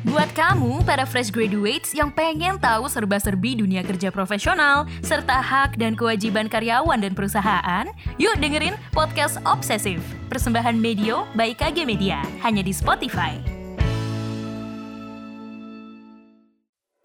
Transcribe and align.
Buat 0.00 0.32
kamu, 0.32 0.80
para 0.88 1.04
fresh 1.04 1.28
graduates 1.28 1.92
yang 1.92 2.08
pengen 2.08 2.56
tahu 2.56 2.88
serba-serbi 2.88 3.60
dunia 3.60 3.84
kerja 3.84 4.08
profesional, 4.08 4.88
serta 5.04 5.44
hak 5.44 5.76
dan 5.76 5.92
kewajiban 5.92 6.48
karyawan 6.48 7.04
dan 7.04 7.12
perusahaan, 7.12 7.84
yuk 8.16 8.32
dengerin 8.40 8.72
Podcast 8.96 9.36
Obsesif, 9.44 10.00
persembahan 10.32 10.72
Medio 10.72 11.28
by 11.36 11.52
KG 11.52 11.84
Media, 11.84 12.24
hanya 12.40 12.64
di 12.64 12.72
Spotify. 12.72 13.59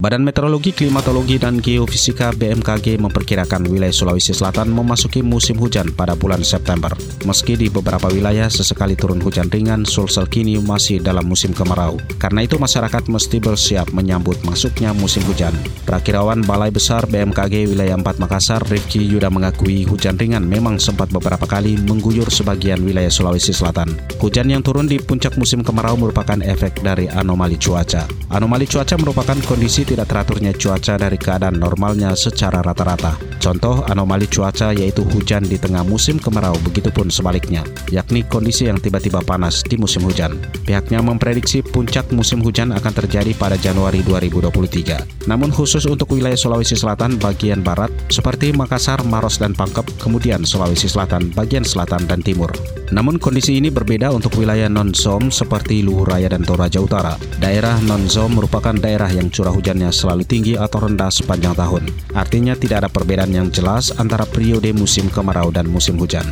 Badan 0.05 0.21
Meteorologi, 0.21 0.69
Klimatologi, 0.69 1.41
dan 1.41 1.57
Geofisika 1.57 2.29
BMKG 2.29 3.01
memperkirakan 3.01 3.65
wilayah 3.65 3.89
Sulawesi 3.89 4.37
Selatan 4.37 4.69
memasuki 4.69 5.25
musim 5.25 5.57
hujan 5.57 5.89
pada 5.97 6.13
bulan 6.13 6.45
September. 6.45 6.93
Meski 7.25 7.57
di 7.57 7.73
beberapa 7.73 8.13
wilayah 8.13 8.45
sesekali 8.45 8.93
turun 8.93 9.17
hujan 9.17 9.49
ringan, 9.49 9.81
Sulsel 9.81 10.29
kini 10.29 10.61
masih 10.61 11.01
dalam 11.01 11.25
musim 11.25 11.57
kemarau. 11.57 11.97
Karena 12.21 12.45
itu 12.45 12.61
masyarakat 12.61 13.09
mesti 13.09 13.41
bersiap 13.41 13.97
menyambut 13.97 14.37
masuknya 14.45 14.93
musim 14.93 15.25
hujan. 15.25 15.57
Prakirawan 15.89 16.45
Balai 16.45 16.69
Besar 16.69 17.09
BMKG 17.09 17.65
Wilayah 17.65 17.97
4 17.97 18.21
Makassar, 18.21 18.61
Rifki 18.61 19.01
Yuda 19.01 19.33
mengakui 19.33 19.89
hujan 19.89 20.21
ringan 20.21 20.45
memang 20.45 20.77
sempat 20.77 21.09
beberapa 21.09 21.49
kali 21.49 21.81
mengguyur 21.81 22.29
sebagian 22.29 22.77
wilayah 22.85 23.09
Sulawesi 23.09 23.57
Selatan. 23.57 23.89
Hujan 24.21 24.53
yang 24.53 24.61
turun 24.61 24.85
di 24.85 25.01
puncak 25.01 25.33
musim 25.41 25.65
kemarau 25.65 25.97
merupakan 25.97 26.37
efek 26.45 26.85
dari 26.85 27.09
anomali 27.09 27.57
cuaca. 27.57 28.05
Anomali 28.33 28.65
cuaca 28.65 28.97
merupakan 28.97 29.37
kondisi 29.45 29.85
tidak 29.85 30.09
teraturnya 30.09 30.49
cuaca 30.57 30.97
dari 30.97 31.17
keadaan 31.19 31.61
normalnya 31.61 32.17
secara 32.17 32.65
rata-rata. 32.65 33.13
Contoh 33.37 33.85
anomali 33.85 34.25
cuaca 34.25 34.73
yaitu 34.73 35.05
hujan 35.05 35.45
di 35.45 35.61
tengah 35.61 35.85
musim 35.85 36.17
kemarau, 36.17 36.57
begitupun 36.65 37.13
sebaliknya, 37.13 37.61
yakni 37.93 38.25
kondisi 38.25 38.65
yang 38.65 38.81
tiba-tiba 38.81 39.21
panas 39.21 39.61
di 39.61 39.77
musim 39.77 40.01
hujan. 40.01 40.41
Pihaknya 40.65 40.97
memprediksi 41.05 41.61
puncak 41.61 42.09
musim 42.09 42.41
hujan 42.41 42.73
akan 42.73 42.93
terjadi 43.05 43.37
pada 43.37 43.53
Januari 43.61 44.01
2023. 44.01 45.29
Namun 45.29 45.53
khusus 45.53 45.85
untuk 45.85 46.17
wilayah 46.17 46.33
Sulawesi 46.33 46.73
Selatan 46.73 47.21
bagian 47.21 47.61
barat 47.61 47.93
seperti 48.09 48.49
Makassar, 48.57 49.05
Maros, 49.05 49.37
dan 49.37 49.53
Pangkep, 49.53 49.85
kemudian 50.01 50.41
Sulawesi 50.41 50.89
Selatan 50.89 51.29
bagian 51.37 51.61
selatan 51.61 52.09
dan 52.09 52.25
timur. 52.25 52.49
Namun 52.89 53.21
kondisi 53.21 53.61
ini 53.61 53.69
berbeda 53.69 54.09
untuk 54.09 54.37
wilayah 54.41 54.69
non-zom 54.69 55.29
seperti 55.29 55.85
Luhuraya 55.85 56.29
dan 56.33 56.41
Toraja 56.41 56.81
Utara. 56.81 57.13
Daerah 57.37 57.77
non-zom 58.15 58.39
merupakan 58.39 58.71
daerah 58.71 59.11
yang 59.11 59.27
curah 59.27 59.51
hujannya 59.51 59.91
selalu 59.91 60.23
tinggi 60.23 60.55
atau 60.55 60.87
rendah 60.87 61.11
sepanjang 61.11 61.51
tahun. 61.51 61.91
Artinya 62.15 62.55
tidak 62.55 62.87
ada 62.87 62.87
perbedaan 62.87 63.27
yang 63.27 63.51
jelas 63.51 63.91
antara 63.91 64.23
periode 64.23 64.71
musim 64.71 65.11
kemarau 65.11 65.51
dan 65.51 65.67
musim 65.67 65.99
hujan. 65.99 66.23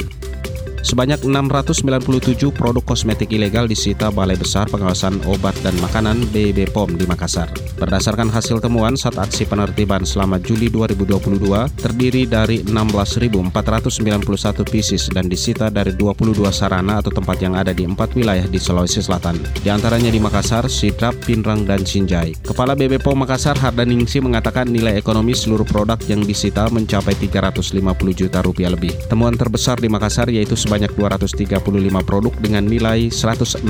Sebanyak 0.84 1.24
697 1.24 2.52
produk 2.52 2.84
kosmetik 2.84 3.32
ilegal 3.32 3.72
disita 3.72 4.12
Balai 4.12 4.36
Besar 4.36 4.68
Pengawasan 4.68 5.24
Obat 5.32 5.56
dan 5.64 5.72
Makanan 5.80 6.28
BB 6.36 6.76
POM 6.76 7.00
di 7.00 7.08
Makassar. 7.08 7.48
Berdasarkan 7.80 8.28
hasil 8.28 8.60
temuan 8.60 9.00
saat 9.00 9.16
aksi 9.16 9.48
penertiban 9.48 10.04
selama 10.04 10.44
Juli 10.44 10.68
2022, 10.68 11.40
terdiri 11.80 12.28
dari 12.28 12.68
16.491 12.68 13.48
pieces 14.68 15.08
dan 15.08 15.32
disita 15.32 15.72
dari 15.72 15.96
22 15.96 16.36
sarana 16.52 17.00
atau 17.00 17.16
tempat 17.16 17.40
yang 17.40 17.56
ada 17.56 17.72
di 17.72 17.88
empat 17.88 18.12
wilayah 18.20 18.44
di 18.44 18.60
Sulawesi 18.60 19.00
Selatan. 19.00 19.40
Di 19.64 19.72
antaranya 19.72 20.12
di 20.12 20.20
Makassar, 20.20 20.68
Sidrap, 20.68 21.16
Pinrang, 21.24 21.64
dan 21.64 21.88
Sinjai. 21.88 22.36
Kepala 22.44 22.76
BB 22.76 23.00
POM 23.00 23.24
Makassar 23.24 23.56
Hardaningsi 23.56 24.20
mengatakan 24.20 24.68
nilai 24.68 25.00
ekonomi 25.00 25.32
seluruh 25.32 25.64
produk 25.64 25.96
yang 26.12 26.28
disita 26.28 26.68
mencapai 26.68 27.16
350 27.16 27.72
juta 28.12 28.44
rupiah 28.44 28.68
lebih. 28.68 28.92
Temuan 29.08 29.40
terbesar 29.40 29.80
di 29.80 29.88
Makassar 29.88 30.28
yaitu 30.28 30.60
sebanyak 30.60 30.73
235 30.78 31.60
produk 32.06 32.34
dengan 32.40 32.66
nilai 32.66 33.12
161 33.12 33.66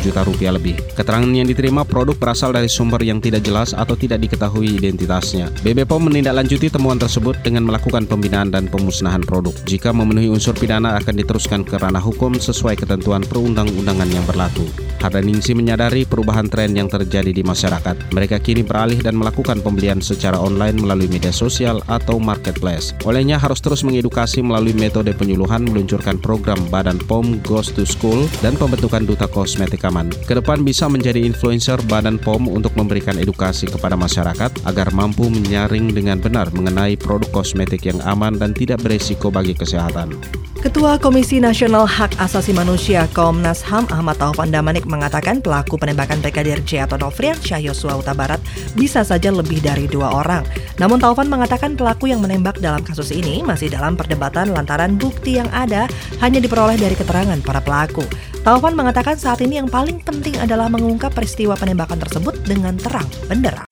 juta 0.00 0.20
rupiah 0.24 0.52
lebih. 0.54 0.78
Keterangan 0.96 1.28
yang 1.28 1.48
diterima 1.48 1.82
produk 1.84 2.16
berasal 2.16 2.54
dari 2.54 2.68
sumber 2.70 3.02
yang 3.04 3.20
tidak 3.20 3.44
jelas 3.44 3.76
atau 3.76 3.98
tidak 3.98 4.24
diketahui 4.24 4.80
identitasnya. 4.80 5.52
BB 5.60 5.84
POM 5.84 6.08
menindaklanjuti 6.08 6.72
temuan 6.72 6.96
tersebut 6.96 7.36
dengan 7.44 7.68
melakukan 7.68 8.08
pembinaan 8.08 8.48
dan 8.48 8.70
pemusnahan 8.70 9.24
produk. 9.24 9.52
Jika 9.64 9.92
memenuhi 9.92 10.30
unsur 10.30 10.56
pidana 10.56 10.96
akan 10.96 11.14
diteruskan 11.20 11.64
ke 11.64 11.76
ranah 11.76 12.02
hukum 12.02 12.36
sesuai 12.36 12.80
ketentuan 12.80 13.20
perundang-undangan 13.24 14.08
yang 14.08 14.24
berlaku. 14.24 14.89
Hardaningsi 15.00 15.56
menyadari 15.56 16.04
perubahan 16.04 16.46
tren 16.46 16.76
yang 16.76 16.86
terjadi 16.86 17.32
di 17.32 17.40
masyarakat. 17.40 18.12
Mereka 18.12 18.38
kini 18.44 18.60
beralih 18.60 19.00
dan 19.00 19.16
melakukan 19.16 19.64
pembelian 19.64 20.04
secara 20.04 20.36
online 20.36 20.76
melalui 20.76 21.08
media 21.08 21.32
sosial 21.32 21.80
atau 21.88 22.20
marketplace. 22.20 22.92
Olehnya 23.08 23.40
harus 23.40 23.64
terus 23.64 23.80
mengedukasi 23.80 24.44
melalui 24.44 24.76
metode 24.76 25.16
penyuluhan 25.16 25.64
meluncurkan 25.64 26.20
program 26.20 26.60
Badan 26.68 27.00
POM 27.08 27.40
Goes 27.40 27.72
to 27.72 27.88
School 27.88 28.28
dan 28.44 28.60
pembentukan 28.60 29.08
duta 29.08 29.24
kosmetik 29.24 29.82
aman. 29.88 30.12
Ke 30.28 30.36
depan 30.36 30.60
bisa 30.60 30.84
menjadi 30.86 31.24
influencer 31.24 31.80
Badan 31.88 32.20
POM 32.20 32.52
untuk 32.52 32.76
memberikan 32.76 33.16
edukasi 33.16 33.66
kepada 33.66 33.96
masyarakat 33.96 34.52
agar 34.68 34.92
mampu 34.92 35.32
menyaring 35.32 35.96
dengan 35.96 36.20
benar 36.20 36.52
mengenai 36.52 37.00
produk 37.00 37.40
kosmetik 37.40 37.88
yang 37.88 37.98
aman 38.04 38.36
dan 38.36 38.52
tidak 38.52 38.84
beresiko 38.84 39.32
bagi 39.32 39.56
kesehatan. 39.56 40.12
Ketua 40.60 41.00
Komisi 41.00 41.40
Nasional 41.40 41.88
Hak 41.88 42.20
Asasi 42.20 42.52
Manusia 42.52 43.08
Komnas 43.16 43.64
HAM 43.64 43.88
Ahmad 43.88 44.20
Taufan 44.20 44.52
Damanik 44.52 44.84
mengatakan 44.84 45.40
pelaku 45.40 45.80
penembakan 45.80 46.20
Brigadir 46.20 46.60
J 46.68 46.84
atau 46.84 47.00
Nofrian 47.00 47.40
Syah 47.40 47.64
Yosua 47.64 47.96
Huta 47.96 48.12
Barat 48.12 48.36
bisa 48.76 49.00
saja 49.00 49.32
lebih 49.32 49.64
dari 49.64 49.88
dua 49.88 50.12
orang. 50.12 50.44
Namun 50.76 51.00
Taufan 51.00 51.32
mengatakan 51.32 51.80
pelaku 51.80 52.12
yang 52.12 52.20
menembak 52.20 52.60
dalam 52.60 52.84
kasus 52.84 53.08
ini 53.08 53.40
masih 53.40 53.72
dalam 53.72 53.96
perdebatan 53.96 54.52
lantaran 54.52 55.00
bukti 55.00 55.40
yang 55.40 55.48
ada 55.48 55.88
hanya 56.20 56.44
diperoleh 56.44 56.76
dari 56.76 56.92
keterangan 56.92 57.40
para 57.40 57.64
pelaku. 57.64 58.04
Taufan 58.44 58.76
mengatakan 58.76 59.16
saat 59.16 59.40
ini 59.40 59.64
yang 59.64 59.68
paling 59.72 60.04
penting 60.04 60.36
adalah 60.36 60.68
mengungkap 60.68 61.16
peristiwa 61.16 61.56
penembakan 61.56 62.04
tersebut 62.04 62.36
dengan 62.44 62.76
terang 62.76 63.08
benderang. 63.32 63.64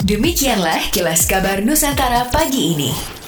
Demikianlah 0.00 0.88
kilas 0.88 1.28
kabar 1.28 1.60
Nusantara 1.60 2.32
pagi 2.32 2.72
ini. 2.72 3.23